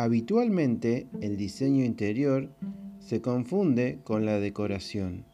Habitualmente 0.00 1.08
el 1.22 1.36
diseño 1.36 1.84
interior 1.84 2.52
se 3.00 3.20
confunde 3.20 3.98
con 4.04 4.24
la 4.24 4.38
decoración, 4.38 5.24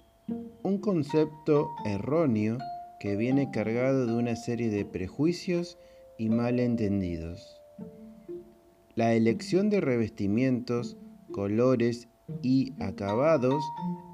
un 0.63 0.79
concepto 0.79 1.69
erróneo 1.85 2.57
que 2.99 3.15
viene 3.15 3.51
cargado 3.51 4.07
de 4.07 4.15
una 4.15 4.37
serie 4.37 4.71
de 4.71 4.87
prejuicios 4.87 5.77
y 6.17 6.31
malentendidos. 6.31 7.61
La 8.95 9.13
elección 9.13 9.69
de 9.69 9.83
revestimientos, 9.83 10.97
colores 11.31 12.09
y 12.41 12.73
acabados 12.81 13.63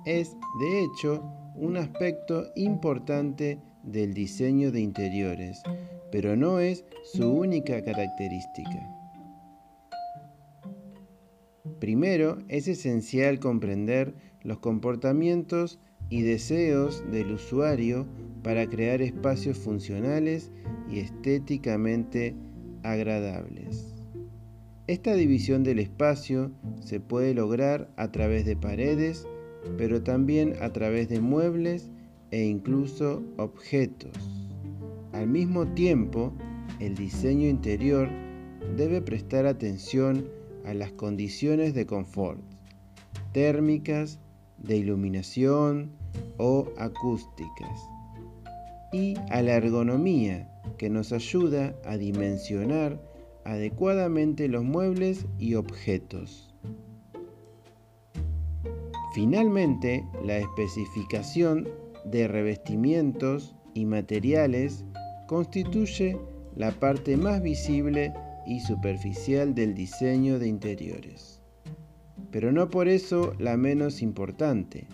es, 0.04 0.36
de 0.58 0.82
hecho, 0.82 1.22
un 1.54 1.76
aspecto 1.76 2.46
importante 2.56 3.60
del 3.84 4.14
diseño 4.14 4.72
de 4.72 4.80
interiores, 4.80 5.62
pero 6.10 6.34
no 6.34 6.58
es 6.58 6.84
su 7.04 7.30
única 7.30 7.84
característica. 7.84 8.99
Primero, 11.80 12.38
es 12.48 12.68
esencial 12.68 13.40
comprender 13.40 14.14
los 14.42 14.58
comportamientos 14.58 15.78
y 16.10 16.22
deseos 16.22 17.02
del 17.10 17.32
usuario 17.32 18.06
para 18.42 18.68
crear 18.68 19.00
espacios 19.00 19.58
funcionales 19.58 20.50
y 20.90 20.98
estéticamente 20.98 22.34
agradables. 22.82 23.94
Esta 24.88 25.14
división 25.14 25.62
del 25.62 25.78
espacio 25.78 26.50
se 26.80 27.00
puede 27.00 27.32
lograr 27.32 27.90
a 27.96 28.10
través 28.10 28.44
de 28.44 28.56
paredes, 28.56 29.26
pero 29.78 30.02
también 30.02 30.54
a 30.60 30.72
través 30.72 31.08
de 31.08 31.20
muebles 31.20 31.90
e 32.30 32.44
incluso 32.44 33.22
objetos. 33.36 34.12
Al 35.12 35.28
mismo 35.28 35.66
tiempo, 35.74 36.32
el 36.78 36.94
diseño 36.94 37.48
interior 37.48 38.08
debe 38.76 39.00
prestar 39.00 39.46
atención 39.46 40.39
a 40.64 40.74
las 40.74 40.92
condiciones 40.92 41.74
de 41.74 41.86
confort, 41.86 42.40
térmicas, 43.32 44.18
de 44.58 44.76
iluminación 44.76 45.92
o 46.38 46.68
acústicas, 46.76 47.80
y 48.92 49.14
a 49.30 49.42
la 49.42 49.54
ergonomía 49.54 50.50
que 50.78 50.90
nos 50.90 51.12
ayuda 51.12 51.74
a 51.84 51.96
dimensionar 51.96 53.00
adecuadamente 53.44 54.48
los 54.48 54.64
muebles 54.64 55.26
y 55.38 55.54
objetos. 55.54 56.54
Finalmente, 59.14 60.04
la 60.24 60.38
especificación 60.38 61.68
de 62.04 62.28
revestimientos 62.28 63.56
y 63.74 63.84
materiales 63.84 64.84
constituye 65.26 66.16
la 66.56 66.70
parte 66.72 67.16
más 67.16 67.42
visible 67.42 68.12
y 68.46 68.60
superficial 68.60 69.54
del 69.54 69.74
diseño 69.74 70.38
de 70.38 70.48
interiores, 70.48 71.40
pero 72.30 72.52
no 72.52 72.70
por 72.70 72.88
eso 72.88 73.34
la 73.38 73.56
menos 73.56 74.02
importante. 74.02 74.86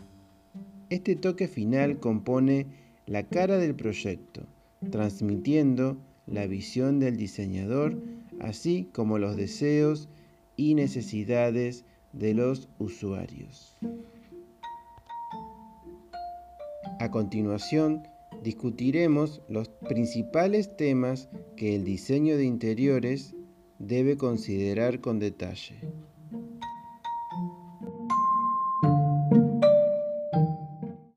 Este 0.90 1.16
toque 1.16 1.48
final 1.48 1.98
compone 1.98 2.66
la 3.06 3.24
cara 3.24 3.58
del 3.58 3.74
proyecto, 3.74 4.42
transmitiendo 4.90 5.98
la 6.26 6.46
visión 6.46 6.98
del 6.98 7.16
diseñador, 7.16 7.98
así 8.40 8.88
como 8.92 9.18
los 9.18 9.36
deseos 9.36 10.08
y 10.56 10.74
necesidades 10.74 11.84
de 12.12 12.34
los 12.34 12.68
usuarios. 12.78 13.76
A 16.98 17.10
continuación, 17.10 18.02
discutiremos 18.46 19.42
los 19.48 19.68
principales 19.88 20.76
temas 20.76 21.28
que 21.56 21.74
el 21.74 21.82
diseño 21.82 22.36
de 22.36 22.44
interiores 22.44 23.34
debe 23.80 24.16
considerar 24.16 25.00
con 25.00 25.18
detalle. 25.18 25.80